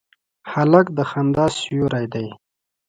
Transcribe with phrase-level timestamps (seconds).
[0.51, 2.27] هلک د خندا سیوری دی.